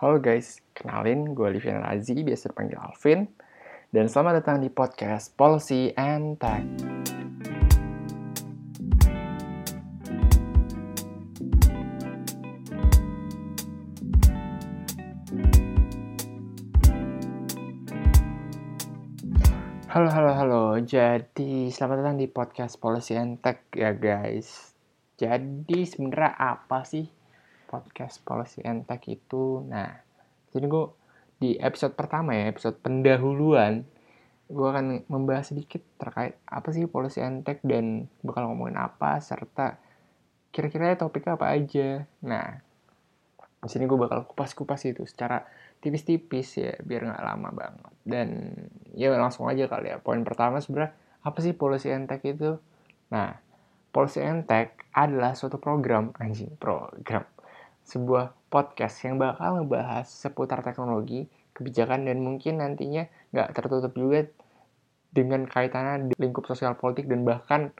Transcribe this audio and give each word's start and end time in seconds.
Halo 0.00 0.16
guys, 0.16 0.64
kenalin 0.72 1.36
gue 1.36 1.60
Livian 1.60 1.84
Razi, 1.84 2.24
biasa 2.24 2.48
dipanggil 2.48 2.80
Alvin. 2.80 3.28
Dan 3.92 4.08
selamat 4.08 4.40
datang 4.40 4.64
di 4.64 4.72
podcast 4.72 5.36
Policy 5.36 5.92
and 5.92 6.40
Tech. 6.40 6.64
Halo, 19.92 20.08
halo, 20.08 20.32
halo. 20.32 20.64
Jadi, 20.80 21.68
selamat 21.68 21.96
datang 22.00 22.16
di 22.16 22.24
podcast 22.24 22.80
Policy 22.80 23.20
and 23.20 23.44
Tech 23.44 23.68
ya 23.76 23.92
guys. 23.92 24.72
Jadi, 25.20 25.84
sebenarnya 25.84 26.40
apa 26.40 26.88
sih 26.88 27.19
podcast 27.70 28.18
policy 28.26 28.66
and 28.66 28.82
tech 28.90 29.06
itu. 29.06 29.62
Nah, 29.70 29.94
jadi 30.50 30.66
gue 30.66 30.90
di 31.38 31.54
episode 31.62 31.94
pertama 31.94 32.34
ya, 32.34 32.50
episode 32.50 32.82
pendahuluan, 32.82 33.86
gue 34.50 34.66
akan 34.66 35.06
membahas 35.06 35.54
sedikit 35.54 35.78
terkait 36.02 36.34
apa 36.50 36.74
sih 36.74 36.90
policy 36.90 37.22
and 37.22 37.46
tech 37.46 37.62
dan 37.62 38.10
bakal 38.26 38.50
ngomongin 38.50 38.82
apa, 38.82 39.22
serta 39.22 39.78
kira-kira 40.50 40.98
topiknya 40.98 41.38
apa 41.38 41.54
aja. 41.54 42.02
Nah, 42.26 42.58
di 43.62 43.70
sini 43.70 43.86
gue 43.86 43.94
bakal 43.94 44.26
kupas-kupas 44.26 44.82
itu 44.90 45.06
secara 45.06 45.46
tipis-tipis 45.78 46.58
ya, 46.58 46.74
biar 46.82 47.06
nggak 47.06 47.22
lama 47.22 47.48
banget. 47.54 47.94
Dan 48.02 48.28
ya 48.98 49.14
langsung 49.14 49.46
aja 49.46 49.70
kali 49.70 49.94
ya. 49.94 50.02
Poin 50.02 50.26
pertama 50.26 50.58
sebenarnya 50.58 50.98
apa 51.22 51.38
sih 51.38 51.54
policy 51.54 51.94
and 51.94 52.10
tech 52.10 52.26
itu? 52.26 52.58
Nah, 53.14 53.38
policy 53.94 54.18
and 54.26 54.50
tech 54.50 54.74
adalah 54.90 55.38
suatu 55.38 55.62
program 55.62 56.10
anjing 56.18 56.50
program 56.58 57.22
sebuah 57.84 58.36
podcast 58.52 59.02
yang 59.06 59.16
bakal 59.16 59.62
ngebahas 59.62 60.06
seputar 60.06 60.60
teknologi, 60.60 61.26
kebijakan, 61.56 62.06
dan 62.06 62.22
mungkin 62.22 62.60
nantinya 62.60 63.06
nggak 63.30 63.48
tertutup 63.56 63.94
juga 63.94 64.26
dengan 65.10 65.46
kaitannya 65.46 66.12
di 66.12 66.14
lingkup 66.18 66.46
sosial 66.46 66.78
politik 66.78 67.10
dan 67.10 67.26
bahkan 67.26 67.74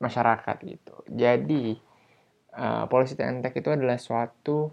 masyarakat 0.00 0.56
gitu. 0.64 0.94
Jadi, 1.12 1.76
uh, 2.56 2.84
Policy 2.88 3.20
and 3.20 3.44
Tech 3.44 3.52
itu 3.56 3.68
adalah 3.68 4.00
suatu 4.00 4.72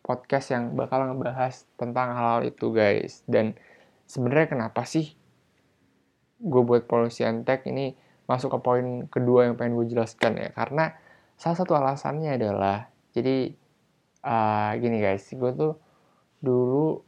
podcast 0.00 0.54
yang 0.54 0.72
bakal 0.78 1.02
ngebahas 1.02 1.66
tentang 1.76 2.14
hal-hal 2.14 2.46
itu 2.46 2.72
guys. 2.72 3.26
Dan 3.26 3.58
sebenarnya 4.06 4.56
kenapa 4.56 4.86
sih 4.86 5.12
gue 6.40 6.62
buat 6.62 6.86
Policy 6.86 7.26
and 7.26 7.42
Tech 7.44 7.66
ini 7.66 7.96
masuk 8.26 8.54
ke 8.54 8.58
poin 8.62 8.86
kedua 9.10 9.50
yang 9.50 9.54
pengen 9.58 9.76
gue 9.76 9.86
jelaskan 9.90 10.38
ya. 10.38 10.48
Karena 10.54 10.94
salah 11.36 11.56
satu 11.58 11.76
alasannya 11.76 12.38
adalah, 12.38 12.88
jadi 13.12 13.52
uh, 14.26 14.74
gini 14.82 14.98
guys 14.98 15.30
gue 15.30 15.52
tuh 15.54 15.78
dulu 16.42 17.00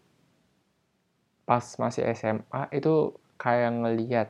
pas 1.49 1.65
masih 1.81 2.05
SMA 2.15 2.63
itu 2.71 3.17
kayak 3.41 3.73
ngelihat 3.73 4.29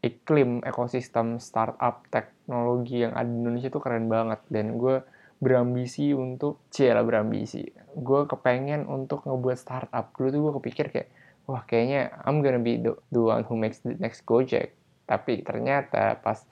iklim 0.00 0.62
ekosistem 0.62 1.42
startup 1.42 2.06
teknologi 2.08 3.02
yang 3.02 3.12
ada 3.12 3.26
di 3.26 3.36
Indonesia 3.36 3.68
tuh 3.68 3.82
keren 3.82 4.06
banget. 4.06 4.40
Dan 4.48 4.78
gue 4.78 5.02
berambisi 5.42 6.14
untuk 6.14 6.62
cila 6.72 7.02
berambisi. 7.02 7.66
Gue 7.92 8.24
kepengen 8.24 8.86
untuk 8.86 9.26
ngebuat 9.26 9.58
startup. 9.58 10.14
Dulu 10.14 10.28
tuh 10.30 10.40
gue 10.40 10.52
kepikir 10.62 10.86
kayak 10.94 11.08
wah 11.44 11.62
kayaknya 11.66 12.14
I'm 12.24 12.42
gonna 12.42 12.62
be 12.62 12.80
the 12.80 13.20
one 13.20 13.44
who 13.44 13.58
makes 13.58 13.82
the 13.82 13.98
next 13.98 14.22
Gojek. 14.24 14.72
Tapi 15.04 15.42
ternyata 15.42 16.18
pas 16.18 16.46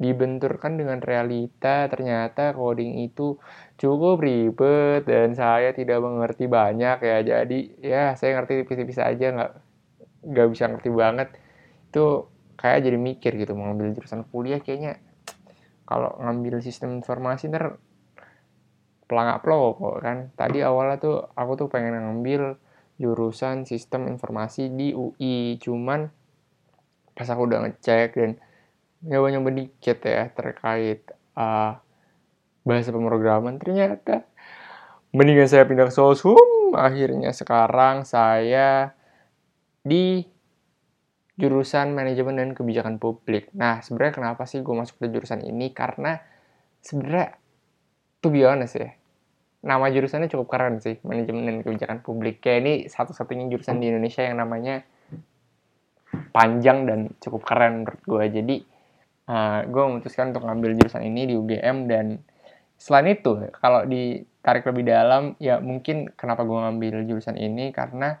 dibenturkan 0.00 0.80
dengan 0.80 0.98
realita 0.98 1.86
ternyata 1.86 2.56
coding 2.56 3.06
itu 3.06 3.38
cukup 3.78 4.18
ribet 4.18 5.06
dan 5.06 5.36
saya 5.36 5.70
tidak 5.76 6.02
mengerti 6.02 6.48
banyak 6.48 6.98
ya. 7.02 7.18
Jadi 7.22 7.58
ya 7.78 8.16
saya 8.18 8.40
ngerti 8.40 8.64
tipis-tipis 8.64 8.98
aja 8.98 9.26
nggak 9.30 9.52
nggak 10.32 10.48
bisa 10.50 10.64
ngerti 10.70 10.90
banget. 10.90 11.28
Itu 11.92 12.32
kayak 12.58 12.88
jadi 12.88 12.98
mikir 12.98 13.32
gitu 13.38 13.52
mau 13.54 13.70
ngambil 13.70 13.94
jurusan 13.98 14.26
kuliah 14.30 14.58
kayaknya. 14.58 14.98
Kalau 15.86 16.18
ngambil 16.18 16.64
sistem 16.64 16.98
informasi 16.98 17.52
ntar 17.52 17.78
pelangak 19.06 19.44
pelok 19.44 20.00
kan. 20.00 20.32
Tadi 20.34 20.64
awalnya 20.64 20.96
tuh 20.98 21.16
aku 21.36 21.52
tuh 21.58 21.68
pengen 21.68 22.00
ngambil 22.00 22.56
jurusan 23.02 23.66
sistem 23.66 24.06
informasi 24.08 24.70
di 24.70 24.94
UI 24.94 25.58
cuman 25.58 26.06
pas 27.12 27.28
aku 27.28 27.44
udah 27.44 27.68
ngecek 27.68 28.16
dan 28.16 28.30
nyoba-nyoba 29.02 29.50
dikit 29.50 29.98
ya 30.06 30.30
terkait 30.30 31.06
uh, 31.34 31.78
bahasa 32.62 32.90
pemrograman. 32.94 33.58
Ternyata 33.58 34.26
mendingan 35.12 35.48
saya 35.50 35.66
pindah 35.66 35.90
ke 35.90 35.94
Sosum 35.94 36.72
akhirnya 36.72 37.36
sekarang 37.36 38.08
saya 38.08 38.96
di 39.82 40.24
jurusan 41.36 41.92
manajemen 41.92 42.38
dan 42.38 42.50
kebijakan 42.54 42.96
publik. 43.02 43.50
Nah 43.52 43.82
sebenarnya 43.82 44.14
kenapa 44.14 44.46
sih 44.46 44.62
gue 44.62 44.74
masuk 44.74 45.02
ke 45.02 45.06
jurusan 45.10 45.42
ini? 45.42 45.74
Karena 45.74 46.16
sebenarnya 46.80 47.34
tuh 48.22 48.30
biasa 48.30 48.66
sih 48.70 48.82
ya 48.82 48.92
nama 49.62 49.86
jurusannya 49.86 50.26
cukup 50.26 50.58
keren 50.58 50.82
sih 50.82 50.98
manajemen 51.06 51.46
dan 51.46 51.56
kebijakan 51.62 51.98
publik. 52.02 52.42
Kayak 52.42 52.58
ini 52.66 52.72
satu-satunya 52.90 53.46
jurusan 53.46 53.78
di 53.78 53.94
Indonesia 53.94 54.26
yang 54.26 54.42
namanya 54.42 54.82
panjang 56.34 56.84
dan 56.84 57.14
cukup 57.22 57.46
keren 57.46 57.86
menurut 57.86 58.02
gue 58.02 58.24
jadi 58.42 58.56
uh, 59.28 59.32
eh, 59.32 59.60
gue 59.68 59.82
memutuskan 59.82 60.34
untuk 60.34 60.46
ngambil 60.46 60.78
jurusan 60.78 61.02
ini 61.06 61.30
di 61.30 61.34
UGM 61.38 61.86
dan 61.86 62.18
selain 62.78 63.14
itu 63.14 63.38
kalau 63.62 63.86
ditarik 63.86 64.66
lebih 64.66 64.84
dalam 64.90 65.38
ya 65.38 65.62
mungkin 65.62 66.10
kenapa 66.18 66.42
gue 66.42 66.58
ngambil 66.58 67.06
jurusan 67.06 67.38
ini? 67.38 67.70
Karena 67.70 68.18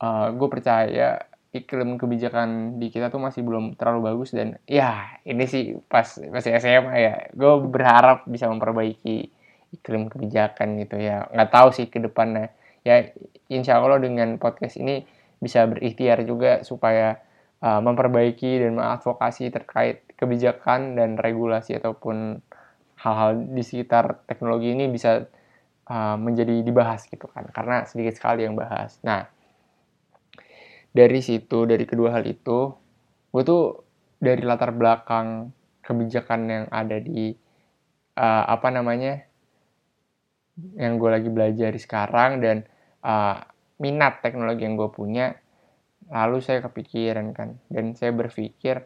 uh, 0.00 0.06
eh, 0.06 0.26
gue 0.36 0.48
percaya 0.48 1.08
iklim 1.50 1.98
kebijakan 1.98 2.78
di 2.78 2.94
kita 2.94 3.10
tuh 3.10 3.18
masih 3.18 3.42
belum 3.42 3.74
terlalu 3.74 4.14
bagus 4.14 4.30
dan 4.30 4.62
ya 4.70 5.18
ini 5.26 5.50
sih 5.50 5.74
pas 5.90 6.06
masih 6.30 6.54
SMA 6.62 6.94
ya 6.94 7.14
gue 7.34 7.54
berharap 7.66 8.22
bisa 8.30 8.46
memperbaiki 8.46 9.34
iklim 9.74 10.08
kebijakan 10.10 10.78
gitu 10.82 10.96
ya. 10.98 11.26
Nggak 11.30 11.50
tahu 11.50 11.68
sih 11.74 11.86
ke 11.90 11.98
depannya. 12.02 12.54
Ya 12.86 13.12
insya 13.52 13.76
Allah 13.76 14.00
dengan 14.00 14.40
podcast 14.40 14.80
ini 14.80 15.04
bisa 15.40 15.64
berikhtiar 15.68 16.22
juga 16.24 16.62
supaya 16.64 17.20
uh, 17.60 17.80
memperbaiki 17.80 18.60
dan 18.60 18.76
mengadvokasi 18.76 19.52
terkait 19.52 20.04
kebijakan 20.16 20.96
dan 20.96 21.16
regulasi 21.16 21.76
ataupun 21.76 22.44
hal-hal 23.00 23.30
di 23.48 23.62
sekitar 23.64 24.24
teknologi 24.28 24.76
ini 24.76 24.88
bisa 24.92 25.24
uh, 25.88 26.16
menjadi 26.20 26.60
dibahas 26.60 27.08
gitu 27.08 27.24
kan 27.32 27.48
karena 27.52 27.88
sedikit 27.88 28.16
sekali 28.16 28.44
yang 28.44 28.56
bahas. 28.56 29.00
Nah 29.00 29.24
dari 30.90 31.20
situ 31.22 31.64
dari 31.64 31.86
kedua 31.86 32.18
hal 32.18 32.26
itu 32.26 32.74
gue 33.30 33.42
tuh 33.46 33.86
dari 34.20 34.42
latar 34.42 34.74
belakang 34.74 35.54
kebijakan 35.80 36.40
yang 36.50 36.64
ada 36.68 36.98
di 37.00 37.32
uh, 38.18 38.44
apa 38.44 38.68
namanya 38.68 39.24
yang 40.76 41.00
gue 41.00 41.08
lagi 41.08 41.30
belajar 41.32 41.72
sekarang 41.80 42.44
dan 42.44 42.56
uh, 43.00 43.40
minat 43.80 44.20
teknologi 44.20 44.68
yang 44.68 44.76
gue 44.76 44.90
punya 44.92 45.32
lalu 46.10 46.42
saya 46.42 46.60
kepikiran 46.66 47.32
kan 47.32 47.56
dan 47.70 47.94
saya 47.94 48.10
berpikir 48.10 48.84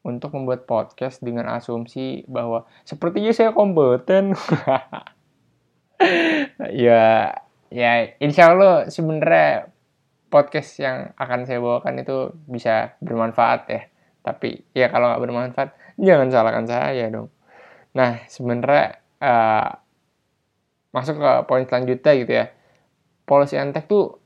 untuk 0.00 0.32
membuat 0.32 0.64
podcast 0.64 1.20
dengan 1.20 1.52
asumsi 1.52 2.24
bahwa 2.24 2.64
sepertinya 2.88 3.36
saya 3.36 3.52
kompeten. 3.52 4.32
ya, 6.88 7.36
ya 7.68 7.90
insya 8.16 8.56
Allah 8.56 8.88
sebenarnya 8.88 9.68
podcast 10.32 10.80
yang 10.80 11.12
akan 11.20 11.44
saya 11.44 11.60
bawakan 11.60 12.00
itu 12.00 12.32
bisa 12.48 12.96
bermanfaat 13.04 13.60
ya. 13.68 13.82
Tapi 14.24 14.64
ya 14.72 14.88
kalau 14.88 15.12
nggak 15.12 15.22
bermanfaat, 15.28 15.70
jangan 16.00 16.32
salahkan 16.32 16.64
saya 16.64 17.12
dong. 17.12 17.28
Nah 17.92 18.24
sebenarnya 18.24 19.04
uh, 19.20 19.68
masuk 20.96 21.20
ke 21.20 21.32
poin 21.44 21.68
selanjutnya 21.68 22.12
gitu 22.16 22.32
ya. 22.32 22.48
Policy 23.28 23.60
antek 23.60 23.84
tuh 23.84 24.19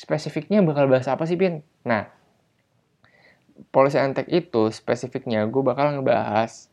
spesifiknya 0.00 0.64
bakal 0.64 0.88
bahas 0.88 1.04
apa 1.12 1.28
sih, 1.28 1.36
Pin? 1.36 1.60
Nah, 1.84 2.08
policy 3.68 4.00
and 4.00 4.16
tech 4.16 4.24
itu 4.32 4.72
spesifiknya 4.72 5.44
gue 5.44 5.60
bakal 5.60 6.00
ngebahas 6.00 6.72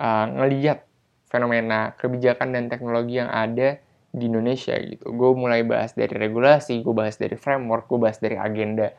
uh, 0.00 0.24
ngeliat 0.32 0.88
fenomena 1.28 1.92
kebijakan 2.00 2.56
dan 2.56 2.72
teknologi 2.72 3.20
yang 3.20 3.28
ada 3.28 3.76
di 4.14 4.24
Indonesia 4.32 4.72
gitu. 4.80 5.12
Gue 5.12 5.36
mulai 5.36 5.60
bahas 5.60 5.92
dari 5.92 6.16
regulasi, 6.16 6.80
gue 6.80 6.94
bahas 6.96 7.20
dari 7.20 7.36
framework, 7.36 7.84
gue 7.90 8.00
bahas 8.00 8.16
dari 8.16 8.40
agenda 8.40 8.96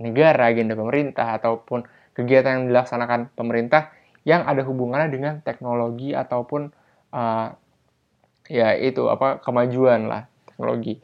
negara, 0.00 0.48
agenda 0.48 0.72
pemerintah 0.72 1.36
ataupun 1.36 1.84
kegiatan 2.16 2.62
yang 2.62 2.66
dilaksanakan 2.72 3.34
pemerintah 3.36 3.92
yang 4.24 4.48
ada 4.48 4.64
hubungannya 4.64 5.12
dengan 5.12 5.34
teknologi 5.44 6.16
ataupun 6.16 6.72
uh, 7.12 7.48
ya 8.48 8.72
itu 8.78 9.04
apa 9.12 9.42
kemajuan 9.44 10.08
lah 10.08 10.24
teknologi. 10.48 11.02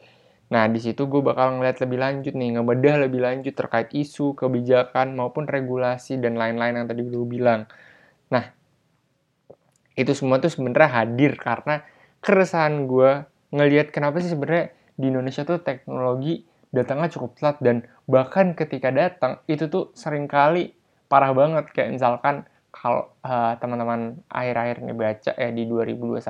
Nah, 0.51 0.67
di 0.67 0.83
situ 0.83 1.07
gue 1.07 1.23
bakal 1.23 1.59
ngeliat 1.59 1.79
lebih 1.79 1.99
lanjut 2.03 2.35
nih, 2.35 2.59
ngebedah 2.59 3.07
lebih 3.07 3.23
lanjut 3.23 3.55
terkait 3.55 3.95
isu, 3.95 4.35
kebijakan, 4.35 5.15
maupun 5.15 5.47
regulasi, 5.47 6.19
dan 6.19 6.35
lain-lain 6.35 6.83
yang 6.83 6.87
tadi 6.91 7.07
gue 7.07 7.27
bilang. 7.27 7.71
Nah, 8.35 8.51
itu 9.95 10.11
semua 10.11 10.43
tuh 10.43 10.51
sebenarnya 10.51 10.91
hadir 10.91 11.39
karena 11.39 11.87
keresahan 12.19 12.91
gue 12.91 13.27
ngelihat 13.55 13.95
kenapa 13.95 14.19
sih 14.19 14.31
sebenarnya 14.35 14.75
di 14.99 15.07
Indonesia 15.11 15.43
tuh 15.47 15.63
teknologi 15.63 16.45
datangnya 16.71 17.11
cukup 17.11 17.31
telat 17.39 17.57
dan 17.59 17.77
bahkan 18.07 18.55
ketika 18.55 18.95
datang 18.95 19.43
itu 19.51 19.67
tuh 19.67 19.91
sering 19.99 20.31
kali 20.31 20.71
parah 21.11 21.35
banget 21.35 21.67
kayak 21.75 21.91
misalkan 21.99 22.47
kalau 22.71 23.11
uh, 23.27 23.59
teman-teman 23.59 24.23
akhir-akhir 24.31 24.77
ini 24.87 24.95
baca 24.95 25.33
ya 25.35 25.51
di 25.51 25.67
2021 25.67 26.23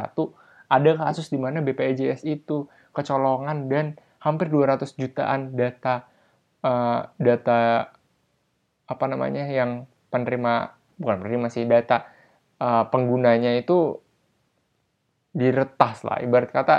ada 0.73 0.91
kasus 0.97 1.29
di 1.29 1.37
mana 1.37 1.61
BPJS 1.61 2.25
itu 2.25 2.65
kecolongan 2.97 3.69
dan 3.69 4.01
hampir 4.21 4.53
200 4.53 4.85
jutaan 4.97 5.57
data 5.57 6.07
uh, 6.65 7.09
data 7.17 7.89
apa 8.85 9.05
namanya 9.07 9.49
yang 9.49 9.89
penerima 10.13 10.77
bukan 11.01 11.17
penerima 11.25 11.47
sih 11.49 11.65
data 11.65 12.05
uh, 12.61 12.85
penggunanya 12.93 13.57
itu 13.57 13.97
diretas 15.33 16.03
lah. 16.05 16.21
Ibarat 16.21 16.51
kata 16.53 16.77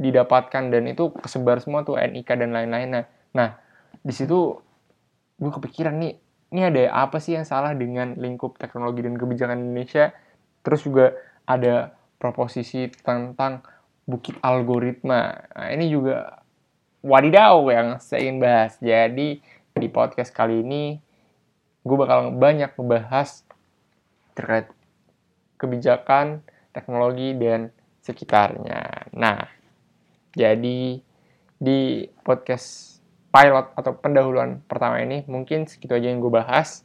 didapatkan 0.00 0.72
dan 0.72 0.88
itu 0.88 1.12
kesebar 1.14 1.60
semua 1.60 1.84
tuh 1.84 2.00
NIK 2.00 2.40
dan 2.40 2.50
lain-lainnya 2.56 3.06
nah 3.36 3.60
di 4.00 4.12
situ 4.12 4.56
gue 5.36 5.52
kepikiran 5.52 5.96
nih 6.00 6.16
ini 6.52 6.60
ada 6.68 7.08
apa 7.08 7.16
sih 7.16 7.32
yang 7.32 7.48
salah 7.48 7.72
dengan 7.72 8.12
lingkup 8.20 8.60
teknologi 8.60 9.00
dan 9.00 9.16
kebijakan 9.16 9.64
Indonesia? 9.64 10.12
Terus 10.60 10.84
juga 10.84 11.16
ada 11.48 11.96
proposisi 12.20 12.92
tentang 12.92 13.64
bukit 14.04 14.36
algoritma. 14.44 15.48
Nah, 15.56 15.68
ini 15.72 15.88
juga 15.88 16.41
wadidaw 17.02 17.66
yang 17.68 17.98
saya 17.98 18.26
ingin 18.26 18.38
bahas 18.38 18.78
jadi 18.78 19.42
di 19.72 19.88
podcast 19.90 20.30
kali 20.30 20.62
ini 20.62 21.02
gue 21.82 21.96
bakal 21.98 22.30
banyak 22.38 22.70
membahas 22.78 23.42
terkait 24.38 24.70
kebijakan, 25.58 26.42
teknologi, 26.74 27.34
dan 27.38 27.70
sekitarnya. 28.02 29.10
Nah, 29.14 29.46
jadi 30.34 30.98
di 31.62 31.80
podcast 32.26 32.98
pilot 33.30 33.70
atau 33.78 33.92
pendahuluan 33.94 34.62
pertama 34.66 34.98
ini 34.98 35.22
mungkin 35.30 35.70
segitu 35.70 35.94
aja 35.94 36.10
yang 36.10 36.18
gue 36.18 36.32
bahas. 36.32 36.82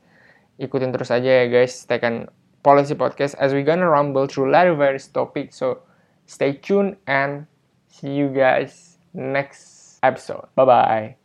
Ikutin 0.57 0.93
terus 0.93 1.13
aja 1.13 1.45
ya 1.45 1.45
guys, 1.49 1.85
tekan 1.85 2.29
Policy 2.65 2.97
Podcast 2.97 3.37
as 3.37 3.53
we 3.53 3.61
gonna 3.61 3.85
rumble 3.85 4.25
through 4.25 4.49
lot 4.49 4.65
of 4.65 4.81
various 4.81 5.05
topics. 5.05 5.61
So 5.61 5.85
stay 6.25 6.57
tuned 6.57 6.97
and 7.05 7.45
see 7.85 8.13
you 8.13 8.33
guys 8.33 8.97
next 9.13 9.76
episode. 10.07 10.47
Bye 10.55 10.65
bye. 10.65 11.17